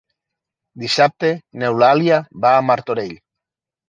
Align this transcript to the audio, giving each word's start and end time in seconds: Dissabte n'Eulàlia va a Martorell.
Dissabte 0.83 1.29
n'Eulàlia 1.63 2.17
va 2.47 2.55
a 2.61 2.65
Martorell. 2.71 3.13